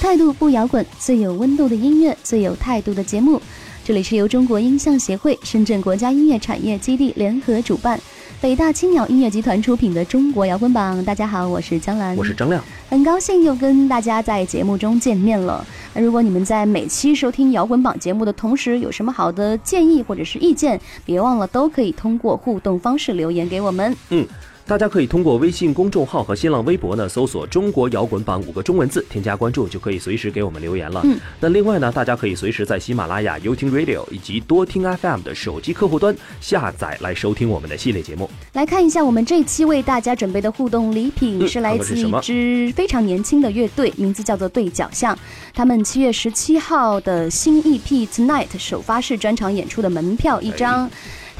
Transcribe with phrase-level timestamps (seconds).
[0.00, 3.40] 态度不摇滚，最有温度的音乐，最有态度的节目。
[3.84, 8.00] 这里是由中国音像协会、深圳国家音乐产业基地联合主办，
[8.40, 11.04] 北大青鸟音乐集团出品的中国摇滚榜。
[11.04, 15.64] 大家好，我是江兰，我是张亮，很高兴又跟大家在节目中见面了。
[15.92, 23.94] 那如果你们在每期收听摇滚榜节目的同时，有什么好的建议或者是意见，别忘了都可以通过互动方式留言给我们。
[24.08, 24.26] 嗯。
[24.70, 31.00] 大家可以通过微信公众号和新浪微博呢，搜索“中国摇滚榜”五个中文字，添加关注，就可以随时给我们留言了。
[31.02, 38.30] 嗯，那另外呢，大家可以随时在喜马拉雅、优听 Radio 以及多听 FM 的手机客户端下载来收听我们的系列节目。
[38.52, 45.18] 来看一下我们这期为大家准备的互动礼品，嗯是来自一支非常年轻的乐队，名字叫做对角巷。
[45.52, 50.88] 他们七月十七号的新 EP Tonight 首发式专场演出的门票一张。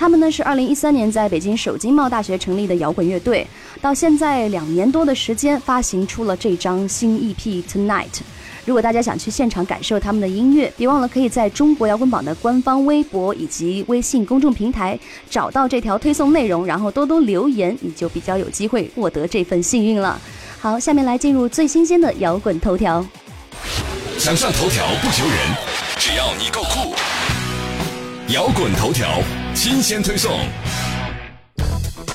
[0.00, 3.46] 他们呢是二零一三年在北京首经贸大学成立的摇滚乐队，
[3.82, 8.06] 到现在两年多的时间，发行出了这张新 EP Tonight。
[8.64, 20.18] 如果大家想去现场感受他们的音乐，别忘了可以在中国摇滚榜的官方微博以及微信公众平台找到这条推送内容，然后多多留言，你就比较有机会获得这份幸运了。
[20.58, 23.04] 好，下面来进入最新鲜的摇滚头条。
[24.16, 25.36] 想上头条不求人，
[25.98, 26.94] 只要你够酷。
[28.32, 29.06] 摇滚头条
[29.54, 30.30] 新鲜推送。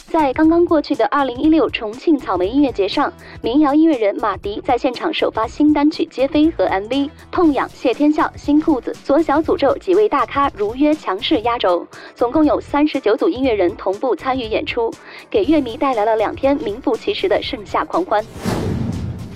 [0.08, 11.86] 在刚刚过去的二零一六重庆草莓音乐节上，民谣音乐人马迪在现场首发新单曲《接飞》和 MV，痛仰、谢天笑、新裤子、左小诅咒几位大咖如约强势压轴，
[12.16, 14.90] 总共有三十九组音乐人同步参与演出，
[15.30, 18.24] 给乐迷带来了两天名副其实的盛夏狂欢。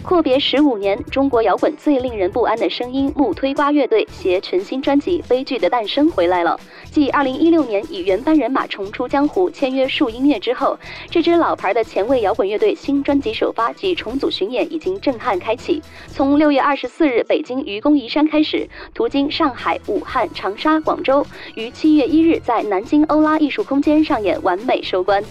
[0.09, 6.59] 阔别十五年，中国摇滚最令人不安的声音木推瓜乐队携全新专辑《悲剧的诞生》回来了。
[6.89, 10.75] 继2016年以原班人马重出江湖，签约树音乐之后，
[11.11, 15.79] 这支老牌的前卫摇滚乐队新专辑首发及重组巡演已经震撼开启。
[16.07, 25.23] 从6月24日北京愚公移山开始，途经上海、武汉、长沙、广州，于7月1日在南京欧拉艺术空间上演完美收官。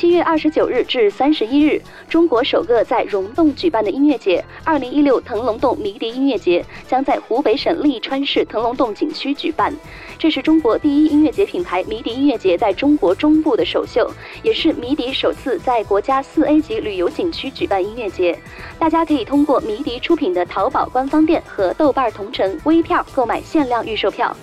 [0.00, 1.78] 七月二十九日至三十一日，
[2.08, 9.70] 中国首个在溶洞举办的音乐节——二零一六腾龙洞迷笛音乐节，将在湖北省利川市腾龙洞景区举办。
[10.18, 14.10] 这是中国第一音乐节品牌迷笛音乐节在中国中部的首秀，
[14.42, 18.38] 也是迷笛首次在国家四 A 级旅游景区举办音乐节。
[18.78, 24.34] 大家可以通过迷笛出品的淘宝官方店和豆瓣同城微票购买限量预售票。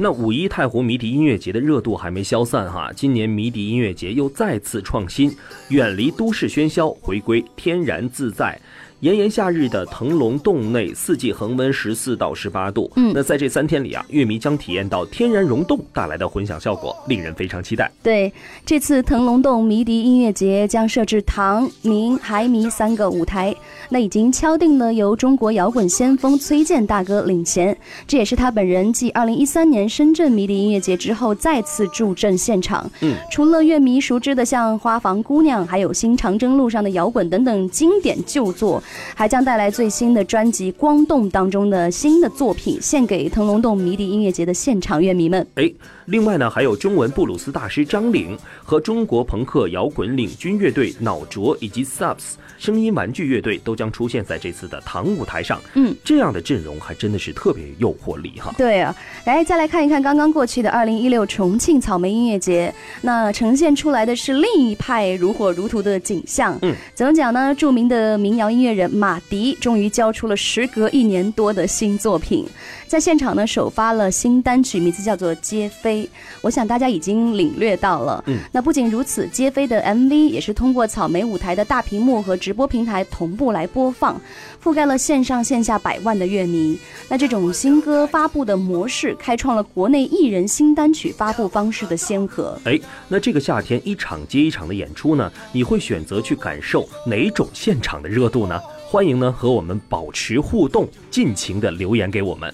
[0.00, 5.36] 那五一太湖迷笛音乐节的热度还没消散哈，今年迷笛音乐节又再次创新，
[5.70, 8.56] 远离都市喧嚣，回归天然自在。
[9.00, 12.90] 炎炎夏日的腾龙洞内，四季恒温十四到十八度。
[12.96, 17.88] 嗯，那在这三天里啊，乐迷将体验到天然溶洞带来的混响效果，令人非常期待。
[18.02, 18.32] 对，
[18.66, 23.54] 这次腾龙洞迷笛音乐节将设置唐、明、海迷三个舞台，
[23.88, 32.90] 那已经敲定了由中国摇滚先锋崔健大哥领衔，这也是他本人继二零一三年深圳迷笛音乐节之后再次助阵现场。
[33.02, 38.82] 嗯，除了乐迷熟知的像《花房姑娘》，还有《新长征路上的摇滚》等等经典旧作。
[39.14, 45.46] 还将带来最新的专辑《光动》当中的新的作品，献给腾龙洞迷笛音乐节的现场乐迷们。
[45.54, 45.70] 哎，
[46.06, 55.60] 另外呢，还有中文布鲁斯大师张岭和中国朋克摇滚领军乐队脑浊以及 Subs 声音玩具乐队都将出现在这次的唐舞台上。
[55.74, 58.52] 嗯，这样的阵容还真的是特别诱惑力哈。
[58.58, 58.94] 对啊，
[59.24, 66.58] 来再来看一看刚刚过去的二零一六重庆草莓音乐节，那呈现出来的是另一派如火如荼的景象。
[66.62, 67.54] 嗯，怎么讲呢？
[67.54, 72.46] 著名的民谣音乐人马迪终于交出了时隔一年多的新作品，
[72.88, 76.04] 在现场呢首发了新单曲，名字叫做《接飞》。
[76.40, 78.24] 我想大家已经领略到了。
[78.26, 84.18] 嗯，那不仅如此，《接飞》的 MV 也是通过草莓舞台的大屏幕和直播平台同步来播放，
[84.64, 86.78] 覆盖了线上线下百万的乐迷。
[87.10, 92.58] 那这种新歌发布的模式，开创了国内艺人新单曲发布方式的先河。
[92.64, 98.58] 哎，那这个夏天一场接一场的演出呢，你会选择去感受哪种现场的热度呢？
[98.86, 102.50] 欢迎呢和我们保持互动，尽情的留言给我们。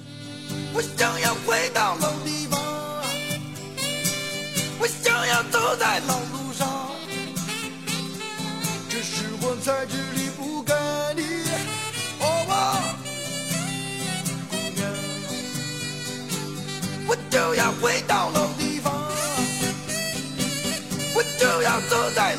[0.72, 2.60] 我想要回到老地方，
[4.78, 6.66] 我想要走在老路上，
[8.90, 10.74] 时光才知离不开
[11.14, 11.22] 你。
[12.20, 12.50] 哦，我
[14.50, 14.82] 姑娘，
[17.06, 18.92] 我就要回到老地方，
[21.14, 22.34] 我就要走在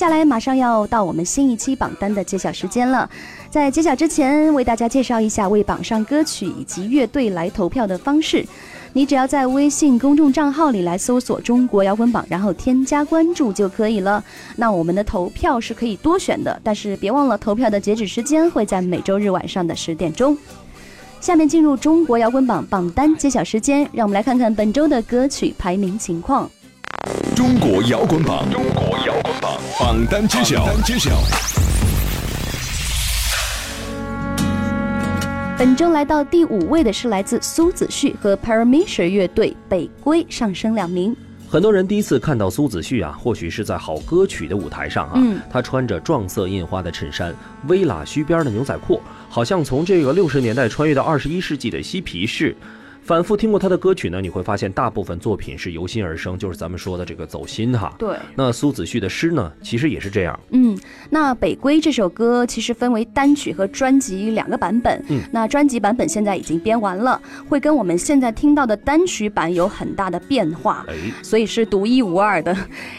[0.00, 3.06] 接下来马上要到我们新一期榜单的揭晓时间了。
[3.50, 8.42] 在揭晓之前，为大家介绍一下为榜上歌曲以及乐队来投票的方式。
[8.94, 14.24] 你只要在微信公众账号里来搜索“中国摇滚榜”，然后添加关注就可以了。
[14.56, 20.34] 那我们的投票是可以多选的，但是别忘了投票的截止时间会在每周日晚上的十点钟。
[21.20, 26.50] 下面进入中国摇滚榜榜单揭晓时间，让我们来看看本周的歌曲排名情况。
[27.34, 28.62] 中国摇滚榜，中
[29.40, 31.10] 榜榜单揭晓，榜单揭晓。
[35.56, 41.16] 本周来到第五位的是来自苏子旭和 Parameter 乐队《北归》，上升两名。
[41.48, 47.34] 很多人第一次看到苏子旭啊，或许是在好歌曲的舞台上啊，嗯他穿着撞色印花的衬衫，
[47.66, 49.00] 微喇须边的牛仔裤，
[49.30, 52.54] 好像从这个六十年代穿越到二十一世纪的嬉皮士。
[53.02, 57.92] 反复听过他的歌曲呢，你会发现大部分作品是由心而生，就是咱们说的这个走心哈。
[57.98, 60.38] 对，那苏子旭的诗呢，其实也是这样。
[60.50, 65.02] 嗯，那《北归》这首歌其实分为单曲和专辑两个版本。
[65.08, 70.84] 嗯，那专辑版本现在已经编完了，会跟我们现在听到的单曲版有很大的变化。
[70.88, 72.56] 哎，所以是独一无二的。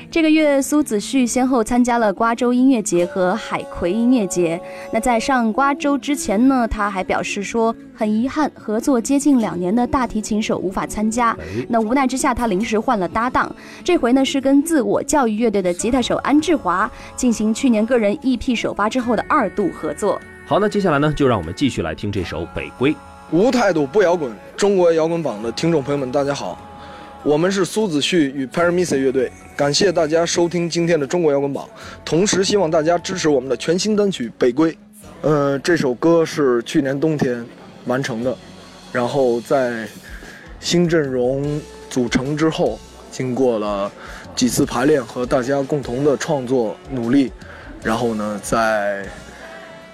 [0.10, 4.60] 这个月，苏子旭先后参加了瓜州音乐节和海葵音乐节。
[4.92, 11.34] 那在上瓜州之前呢，他还表示说，很遗憾，合作接近两年的大提琴手无法参加。
[11.34, 20.20] 哎，那无奈之下，他临时换了搭档，这回呢是跟自我教育乐队的吉他手安志华进行去年个人 EP 首发之后的二度合作。
[20.48, 22.92] 好，那接下来呢，就让我们继续来听这首《北归》。
[23.30, 26.58] 无态度不摇滚，中国摇滚榜的听众朋友们，大家好，
[27.22, 31.70] 我们是苏子旭与 Paramisa 乐队，感谢大家收听今天的中国摇滚榜，
[32.04, 34.72] 同时希望大家支持我们的全新单曲《北归》。
[35.22, 37.46] 呃，这首歌是去年冬天
[37.86, 38.36] 完成的，
[38.92, 39.88] 然后在
[40.60, 42.80] 新阵容组成之后，
[43.12, 43.92] 经过了
[44.36, 47.32] 几次排练和大家共同的创作努力，
[47.84, 49.06] 然后呢，在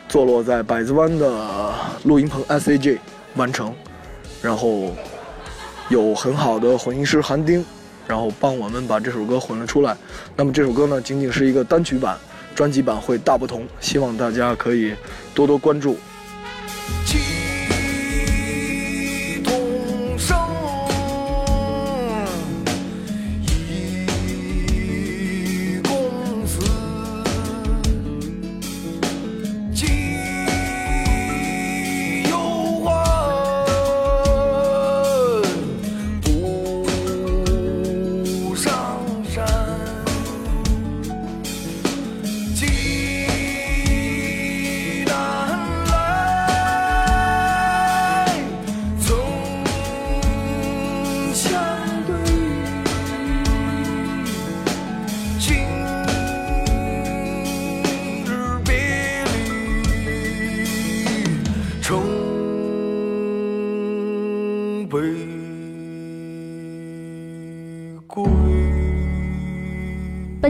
[0.09, 1.73] 坐落在百子湾的
[2.03, 2.97] 录音棚 SAG
[3.35, 3.73] 完成，
[4.41, 4.91] 然后
[5.89, 7.65] 有很好的混音师韩丁，
[8.07, 9.95] 然后帮我们把这首歌混了出来。
[10.35, 12.17] 那么这首歌呢，仅仅是一个单曲版，
[12.53, 14.93] 专辑版会大不同，希望大家可以
[15.33, 15.97] 多多关注。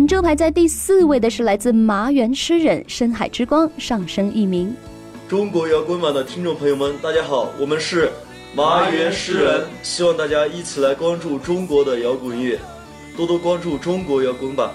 [0.08, 4.74] 本周排在第四位的是来自麻原诗人《深海之光》，上升一名。
[5.28, 8.10] 中国摇滚榜的听众朋友们，大家好，我们是
[8.56, 12.58] 麻原诗人，希望大家一起来关注中国的摇滚乐，
[13.18, 14.72] 多多关注中国摇滚榜，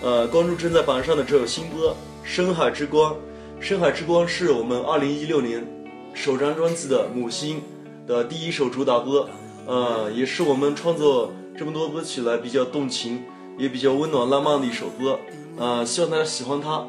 [0.00, 1.88] 呃，关注正在榜上的这首新歌
[2.22, 3.12] 《深海之光》。
[3.58, 5.66] 《深海之光》是我们2016年
[6.14, 7.60] 首张专辑的《母星》
[8.08, 9.28] 的第一首主打歌，
[9.66, 13.24] 呃，也是我们创作这么多歌曲来比较动情，
[13.58, 15.18] 也比较温暖浪漫的一首歌，
[15.58, 16.86] 呃，希望大家喜欢它，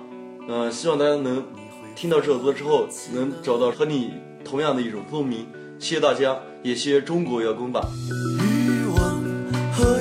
[0.48, 1.44] 呃，希望大家能
[1.96, 4.14] 听到这首歌之后，能找到和你
[4.46, 5.48] 同样的一种共鸣。
[5.80, 7.82] 谢谢大家，也谢谢中国摇滚吧。
[8.40, 9.20] 欲望
[9.74, 10.00] 和，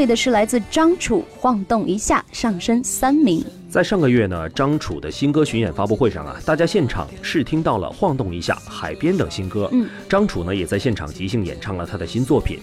[0.00, 3.44] 位的是来自张楚，《晃动一下》，上升三名。
[3.68, 9.68] 在上个月呢，张楚的新歌巡演发布会上啊，大家现场试听到了《晃动一下》《海边》等新歌。
[9.72, 12.60] 嗯，张楚呢也在现场即兴演唱了他的新作品。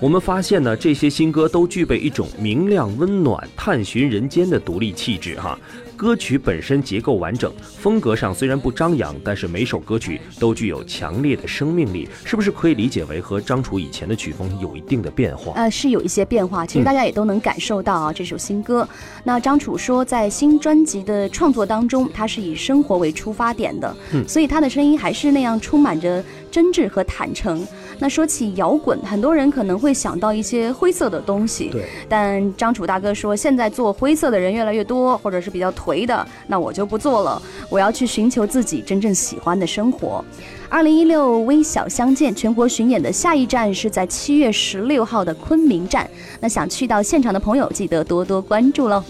[0.00, 5.56] 我们发现呢，这些新歌都具备一种明亮、温暖、探寻人间的独立气质哈。
[6.00, 15.52] 歌曲本身结构完整，风格上虽然不张扬，但是每首歌曲都具有强烈的生命力，是不是可以理解为和张楚以前的曲风有一定的变化？
[15.56, 18.88] 呃，是有一些变化，其实大家也都能感受到啊，这首新歌。
[19.24, 27.62] 那张楚说，在新专辑的创作当中，他是以生活为出发点的，嗯所以他的声音还是那样充满着真挚和坦诚。
[28.00, 31.84] 那说起摇滚，很多人可能会想到一些灰色的东西，对。
[32.08, 40.24] 但张楚大哥说，现在做灰色的人越来越多，或者是比较颓的，那我就不做了，我要去寻求自己真正喜欢的生活。
[40.70, 46.08] 二零一六微小相见全国巡演的下一站是在七月十六号的昆明站，
[46.40, 49.04] 那想去到现场的朋友，记得多多关注喽。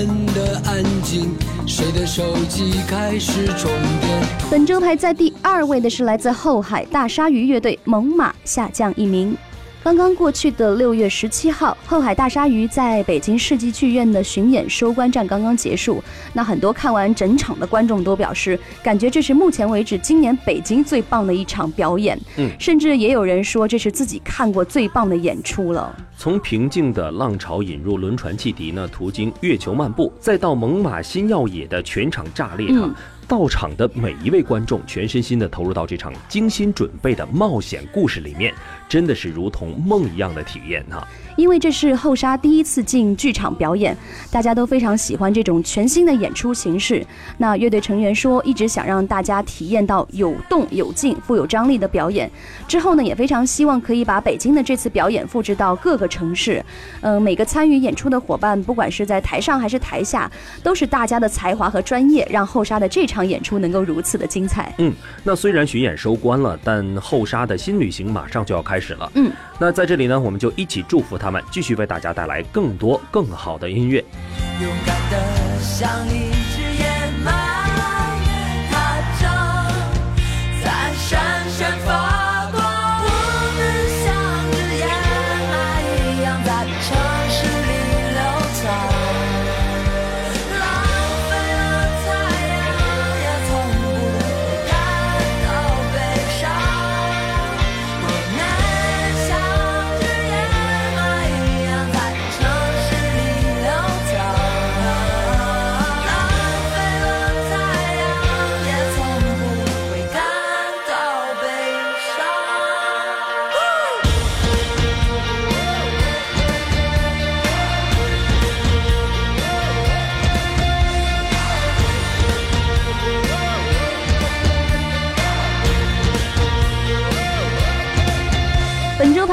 [0.00, 1.30] 变得安静，
[1.66, 4.22] 谁的手机开始充电？
[4.50, 9.36] 本周排在第二位的是来自后海大鲨鱼乐队《猛犸》下降一名。
[9.82, 16.04] 刚刚过去的六月十七号，后海大鲨鱼在北京世纪剧院的巡演收官战刚刚结束。
[16.34, 22.18] 那很多看完整场的观众都表示，感觉这是目前为止今年北京最棒的一场表演。
[22.36, 25.96] 嗯甚至也有人说这是自己看过最棒的演出了。
[26.14, 32.82] 从平静的浪潮引入轮船汽笛呢，途经月球漫步，再到猛犸新耀野的全场炸裂哈。
[32.84, 32.94] 嗯
[33.30, 38.52] 到场的每一位观众全身心地投入到这场精心准备的冒险故事里面，
[38.88, 41.06] 真的是如同梦一样的体验哈。
[41.40, 43.96] 因为这是后沙第一次进剧场表演，
[44.30, 47.04] 大家都非常喜欢这种全新的演出形式。
[47.38, 52.30] 那乐队成员说，一直想让大家体验到有动有静、富有张力的表演。
[52.68, 56.62] 之后呢，也非常希望可以把北京的这次表演复制到各个城市。
[57.00, 60.30] 嗯、每个参与演出的伙伴，不管是在台上还是台下，
[60.62, 64.74] 都是大家的才华和专业，让后沙的这场演出能够如此的精彩。
[64.76, 64.92] 嗯，
[65.24, 69.10] 那虽然巡演收官了，但后沙的新旅行马上就要开始了。
[69.14, 69.32] 嗯，
[69.62, 74.02] 那在这里呢，我们就一起祝福他们，继续为大家带来更多更好的音乐。
[74.58, 76.39] 勇敢的像一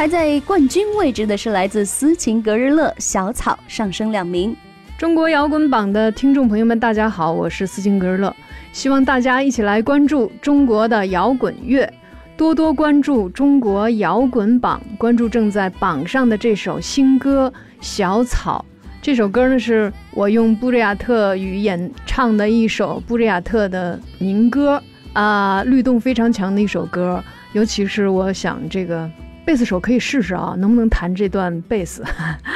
[0.08, 4.56] 在冠军位置的是来自斯琴格日乐小草上升两名。
[4.98, 8.34] 中国摇滚榜的听众朋友们，大家好，我是斯琴格日乐，
[8.72, 11.92] 希望大家一起来关注中国的摇滚乐，
[12.38, 18.64] 多多关注中国摇滚榜，关注正在榜上的这首新歌《小草》。
[19.02, 24.82] 这首歌呢，是我用布瑞亚特语演唱的一首布瑞亚特的民歌
[25.14, 27.24] 啊、律动非常强的一首歌，
[27.54, 29.10] 尤其是我想这个
[29.48, 32.04] 贝斯手可以试试啊，能不能弹这段贝斯？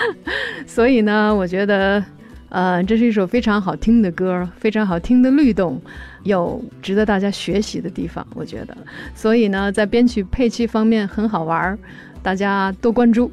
[0.67, 2.03] 所以呢，我觉得，
[2.49, 5.81] 呃，这是一首非常好听的歌，非常好听的律动，
[6.23, 8.75] 有值得大家学习的地方，我觉得。
[9.15, 11.79] 所以呢，在编曲配器方面很好玩，
[12.21, 13.31] 大家多关注。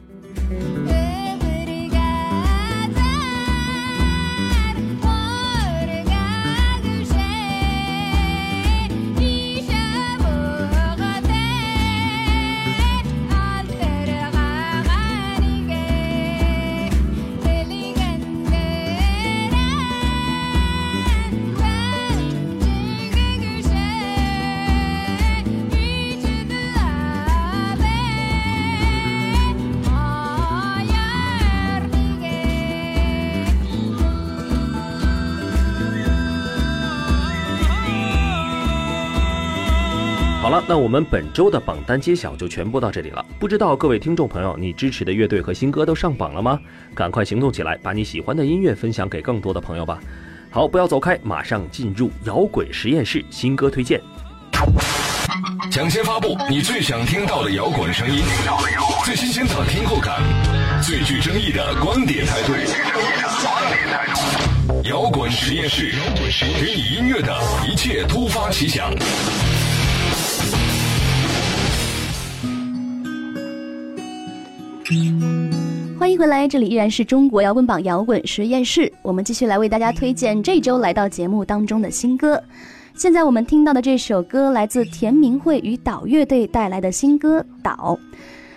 [40.68, 43.25] 那我们本周的榜单揭晓就全部到这里了。
[43.40, 46.60] 不知道各位听众朋友，你支持的乐队和新歌都上榜了吗？
[46.94, 49.98] 赶快行动起来，把你喜欢的音乐分享给更多的朋友吧。
[50.50, 53.98] 好，不要走开，马上进入摇滚实验室新歌推荐。
[55.70, 58.22] 抢先发布你最想听到的摇滚声音，
[59.06, 60.20] 最新鲜的听后感，
[60.82, 62.52] 最具争议的观点态度。
[64.84, 65.94] 摇滚实验室，
[66.60, 67.34] 给你音乐的
[67.66, 68.92] 一切突发奇想。
[76.08, 82.42] 欢迎回来，这里依然是中国摇滚榜摇滚实验室，我们继续来为大家推荐这周来到节目当中的新歌。
[82.94, 88.00] 现在我们听到的这首歌来自田明慧与岛乐队带来的新歌《岛》。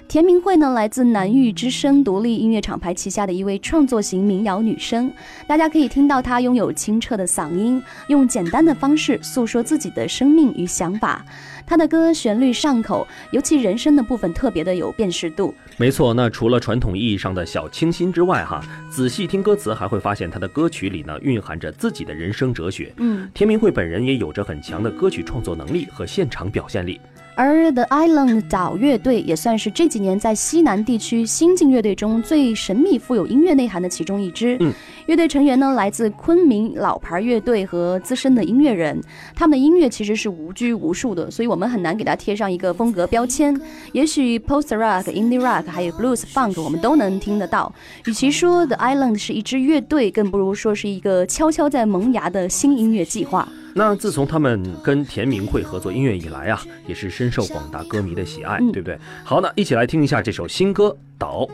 [0.08, 5.12] 田明慧呢，来自南域之声独立音乐厂牌旗下的一位创作型民谣女声。
[5.46, 11.25] 大家可以听到她拥有清澈的嗓音，用简单的方式诉说自己的生命与想法。
[11.72, 15.55] 她的歌旋律上口，尤其人声的部分特别的有辨识度。
[15.77, 22.94] 没错，那除了传统意义上的小清新之外，哈，仔细听歌词还会发现他的歌曲里呢蕴含着自己的人生哲学。
[22.98, 27.00] 嗯，田明慧本人也有着很强的歌曲创作能力和现场表现力。
[27.42, 34.58] 而 The Island 岛乐队也算是这几年在西南地区新晋乐队中最神秘、富有音乐内涵的其中一支。
[34.60, 34.72] 嗯，
[35.08, 39.01] 乐队成员呢来自昆明老牌乐队和资深的音乐人，
[39.36, 43.60] 他们的音乐其实是无拘无束的，所以我们很难给它贴上一个风格标签。
[43.92, 47.74] 也许 Post Rock、Indie Rock 还有 Blues Funk 我们都能听得到。
[48.06, 53.50] 与其说 The Island 是一支乐队，更不如说是一个悄悄在萌芽的新音乐计划。
[53.74, 58.98] 那自从他们跟田明慧合作音乐以来啊，也是深受广大歌迷的喜爱，嗯对不对？
[59.24, 61.46] 好，那一起来听一下这首新歌《岛》。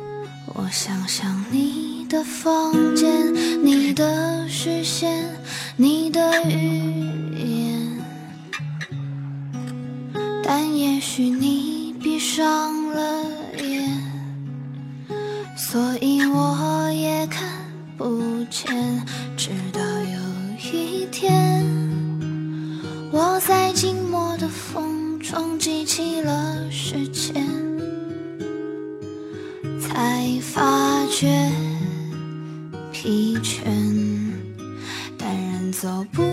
[0.54, 5.17] 我想象你的房间，你的视线，
[35.80, 36.27] 走不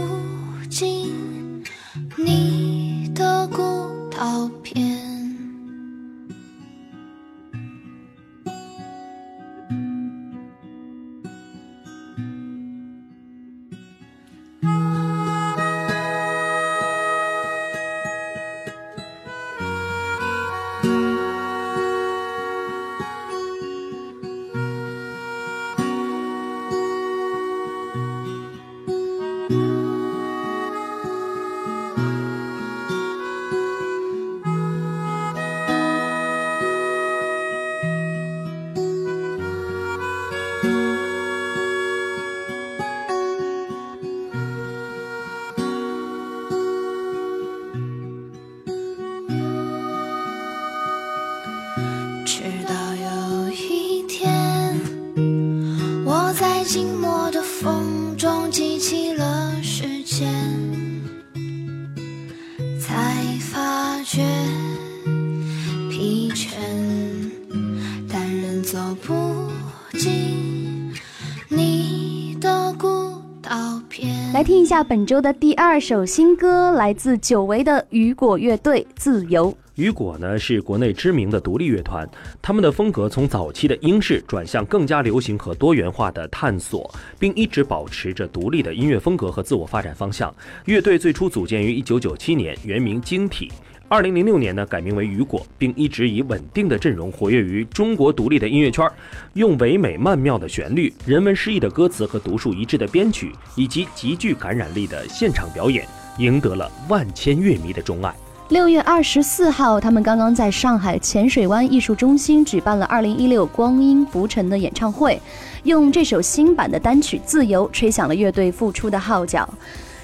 [74.34, 79.52] 来听一下本周的第二首新歌，来自久违的雨果乐队《自由》。
[79.76, 82.04] 雨果呢是国内知名的独立乐团，
[82.42, 90.34] 他们的风格从早期的英式转向更加流行和多元化的探索，并一直保持着独立的音乐风格和自我发展方向。
[90.64, 93.52] 乐队最初组建于1997年，原名晶体。
[93.90, 98.90] 2006年呢改名为雨果，并一直以稳定的阵容活跃于中国独立的音乐圈，
[99.34, 105.86] 用唯美曼妙的旋律、人文诗意的歌词和独树一帜的编曲，以及极具感染力的现场表演，
[106.18, 108.12] 赢得了万千乐迷的钟爱。
[108.50, 115.20] 六月二十四号，他们刚刚在上海浅水湾艺术中心举办了二零一六光阴浮沉的演唱会，
[115.62, 119.48] 用这首新版的单曲《自由》吹响了乐队复出的号角。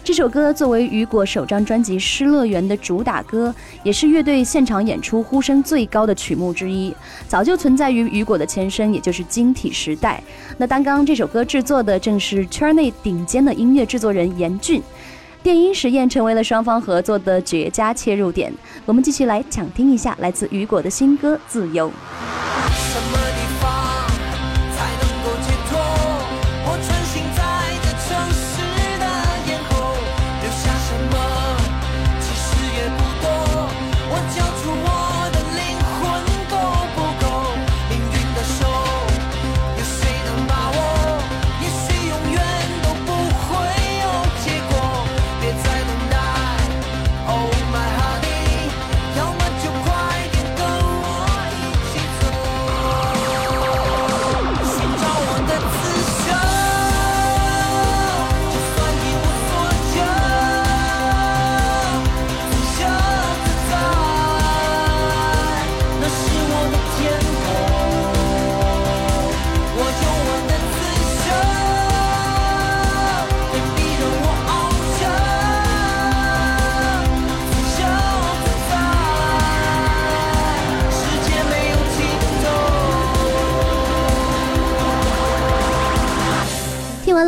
[0.02, 6.92] 这首歌作为雨果首张专辑《失乐园》的主打歌，也是乐队现场演出呼声最高的曲目之一，
[7.28, 10.22] 早就存在于雨果的前身，也就是晶体时代。
[10.56, 14.82] 那刚刚这首歌制作的正是圈内顶尖的音乐制作人严俊。
[15.42, 18.52] 电音实验成为了双方合作的绝佳切入点。
[18.84, 21.88] 我们继续来抢听一下来自雨果的新歌《自由》。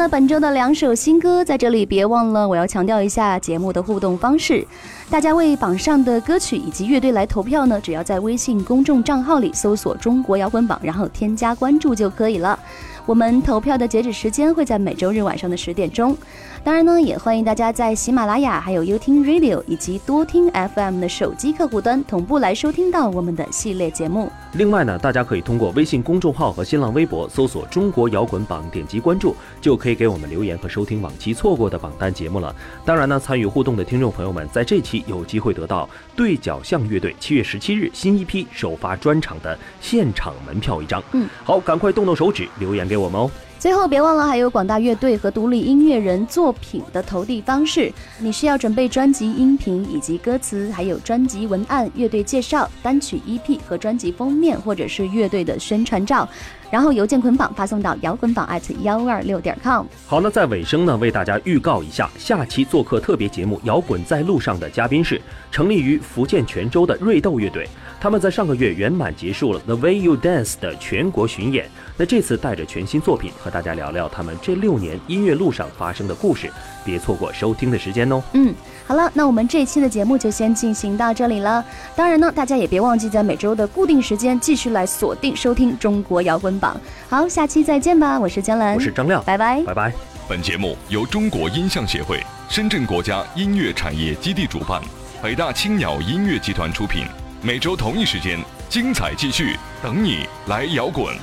[0.09, 4.67] 本周的两首新歌，在这里别忘了，我要强调一下节目的互动方式。
[5.09, 12.59] 大家为榜上的歌曲以及乐队来投票呢，只要在微信公众账号里搜索“中国摇滚榜”，然后添加关注就可以了。
[13.05, 16.17] 我们投票的截止时间会在每周日晚上的十点钟。
[16.65, 24.31] 当然呢，也欢迎大家在喜马拉雅、还有优听 Radio 以及多听 FM 的手机客户端同步来收听到我们的系列节目。
[24.53, 32.55] 另外呢，大家可以通过微信公众号和新浪微博搜索“中国摇滚榜”，点击关注，就可以给我们留言和收听往期错过的榜单节目了。
[32.85, 41.03] 当然呢，参与互动的听众朋友们，在这期有机会得到对角巷乐队七月十七日新一批首发专场的现场门票一张。
[41.11, 43.29] 嗯，好，赶快动动手指留言给我们哦。
[43.63, 47.93] 最后，别忘了还有广大乐队和独立音乐人作品的投递方式。
[48.19, 56.29] 你需要准备专辑音频以及歌词，还有专辑文案、乐队介绍、单曲 EP 和专辑封面，或者是乐队的宣传照，
[56.73, 58.49] 然后邮件捆绑发送到摇滚榜
[58.81, 59.85] 幺二六点 com。
[60.07, 67.69] 好，那在尾声呢，为大家预告一下，下期做客特别节目《摇滚在路上》的嘉宾是成立于福建泉州的瑞豆乐队。
[68.01, 76.51] 他们在上个月圆满结束了《The Way You Dance》的全国巡演，那这次带着全新作品和大家聊聊他们这六年音乐路上发生的故事，
[76.87, 78.23] 别错过收听的时间哦。
[78.33, 78.55] 嗯，
[78.93, 81.65] 好了，那我们这期的节目就先进行到这里了。
[81.97, 86.79] 当然呢，大家也别忘记在每周的固定时间继续来锁定收听中国摇滚榜。
[87.09, 89.91] 好，下期再见吧，我是江兰，我是张亮，拜拜，拜拜。
[90.29, 94.79] 本节目由中国音像协会、深圳国家音乐产业基地主办，
[95.23, 97.07] 北大青鸟音乐集团出品。
[97.41, 98.39] 每周同一时间。
[98.69, 101.15] 精彩继续，等你来摇滚。